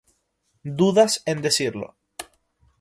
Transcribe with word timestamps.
dudas 0.79 1.21
en 1.27 1.43
decirlo 1.43 1.95